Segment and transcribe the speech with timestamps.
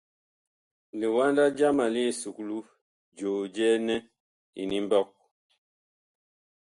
[0.99, 2.57] Liwanda jama li esuklu,
[3.17, 3.95] joo jɛɛ nɛ
[4.61, 5.07] Inimɓɔg.